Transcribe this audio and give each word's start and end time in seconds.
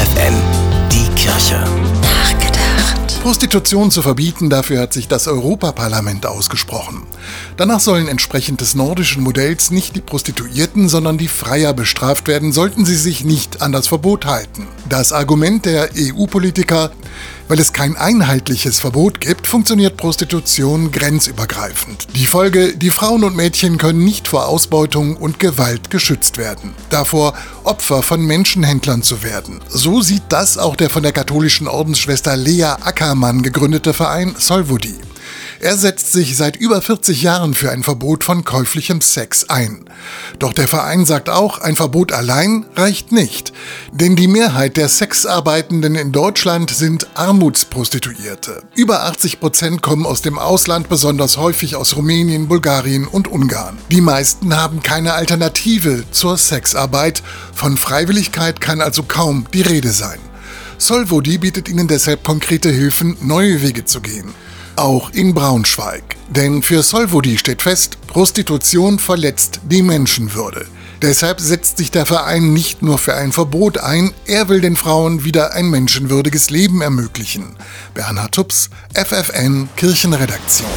FFN, 0.00 0.34
die 0.90 1.14
Kirche. 1.14 1.62
Nachgedacht. 2.00 3.20
Prostitution 3.22 3.90
zu 3.90 4.00
verbieten, 4.00 4.48
dafür 4.48 4.80
hat 4.80 4.94
sich 4.94 5.08
das 5.08 5.28
Europaparlament 5.28 6.24
ausgesprochen. 6.24 7.02
Danach 7.58 7.80
sollen 7.80 8.08
entsprechend 8.08 8.62
des 8.62 8.74
nordischen 8.74 9.22
Modells 9.22 9.70
nicht 9.70 9.94
die 9.94 10.00
Prostituierten, 10.00 10.88
sondern 10.88 11.18
die 11.18 11.28
Freier 11.28 11.74
bestraft 11.74 12.28
werden, 12.28 12.52
sollten 12.52 12.86
sie 12.86 12.96
sich 12.96 13.24
nicht 13.26 13.60
an 13.60 13.72
das 13.72 13.88
Verbot 13.88 14.24
halten. 14.24 14.66
Das 14.88 15.12
Argument 15.12 15.66
der 15.66 15.90
EU-Politiker, 15.94 16.92
weil 17.50 17.58
es 17.58 17.72
kein 17.72 17.96
einheitliches 17.96 18.78
Verbot 18.78 19.20
gibt, 19.20 19.48
funktioniert 19.48 19.96
Prostitution 19.96 20.92
grenzübergreifend. 20.92 22.06
Die 22.14 22.26
Folge, 22.26 22.76
die 22.76 22.90
Frauen 22.90 23.24
und 23.24 23.34
Mädchen 23.34 23.76
können 23.76 24.04
nicht 24.04 24.28
vor 24.28 24.46
Ausbeutung 24.46 25.16
und 25.16 25.40
Gewalt 25.40 25.90
geschützt 25.90 26.38
werden. 26.38 26.76
Davor, 26.90 27.34
Opfer 27.64 28.02
von 28.02 28.24
Menschenhändlern 28.24 29.02
zu 29.02 29.24
werden. 29.24 29.60
So 29.68 30.00
sieht 30.00 30.22
das 30.28 30.58
auch 30.58 30.76
der 30.76 30.90
von 30.90 31.02
der 31.02 31.10
katholischen 31.10 31.66
Ordensschwester 31.66 32.36
Lea 32.36 32.76
Ackermann 32.82 33.42
gegründete 33.42 33.94
Verein 33.94 34.36
Solvodi. 34.38 34.94
Er 35.62 35.76
setzt 35.76 36.12
sich 36.12 36.38
seit 36.38 36.56
über 36.56 36.80
40 36.80 37.20
Jahren 37.20 37.52
für 37.52 37.70
ein 37.70 37.82
Verbot 37.82 38.24
von 38.24 38.44
käuflichem 38.44 39.02
Sex 39.02 39.50
ein. 39.50 39.84
Doch 40.38 40.54
der 40.54 40.68
Verein 40.68 41.04
sagt 41.04 41.28
auch, 41.28 41.58
ein 41.58 41.76
Verbot 41.76 42.12
allein 42.12 42.64
reicht 42.76 43.12
nicht. 43.12 43.52
Denn 43.92 44.16
die 44.16 44.26
Mehrheit 44.26 44.78
der 44.78 44.88
Sexarbeitenden 44.88 45.96
in 45.96 46.12
Deutschland 46.12 46.70
sind 46.70 47.08
Armutsprostituierte. 47.12 48.62
Über 48.74 49.02
80 49.02 49.38
Prozent 49.38 49.82
kommen 49.82 50.06
aus 50.06 50.22
dem 50.22 50.38
Ausland, 50.38 50.88
besonders 50.88 51.36
häufig 51.36 51.76
aus 51.76 51.94
Rumänien, 51.94 52.48
Bulgarien 52.48 53.06
und 53.06 53.28
Ungarn. 53.28 53.76
Die 53.90 54.00
meisten 54.00 54.56
haben 54.56 54.82
keine 54.82 55.12
Alternative 55.12 56.04
zur 56.10 56.38
Sexarbeit. 56.38 57.22
Von 57.52 57.76
Freiwilligkeit 57.76 58.62
kann 58.62 58.80
also 58.80 59.02
kaum 59.02 59.44
die 59.52 59.60
Rede 59.60 59.90
sein. 59.90 60.20
Solvodi 60.78 61.36
bietet 61.36 61.68
ihnen 61.68 61.86
deshalb 61.86 62.24
konkrete 62.24 62.70
Hilfen, 62.70 63.18
neue 63.20 63.60
Wege 63.60 63.84
zu 63.84 64.00
gehen 64.00 64.32
auch 64.80 65.10
in 65.10 65.34
Braunschweig. 65.34 66.16
Denn 66.28 66.62
für 66.62 66.82
Solvodi 66.82 67.38
steht 67.38 67.62
fest, 67.62 67.98
Prostitution 68.06 68.98
verletzt 68.98 69.60
die 69.64 69.82
Menschenwürde. 69.82 70.66
Deshalb 71.02 71.40
setzt 71.40 71.78
sich 71.78 71.90
der 71.90 72.04
Verein 72.04 72.52
nicht 72.52 72.82
nur 72.82 72.98
für 72.98 73.14
ein 73.14 73.32
Verbot 73.32 73.78
ein, 73.78 74.12
er 74.26 74.48
will 74.48 74.60
den 74.60 74.76
Frauen 74.76 75.24
wieder 75.24 75.54
ein 75.54 75.70
menschenwürdiges 75.70 76.50
Leben 76.50 76.82
ermöglichen. 76.82 77.56
Bernhard 77.94 78.32
Tups, 78.32 78.68
FFN 78.94 79.68
Kirchenredaktion. 79.76 80.68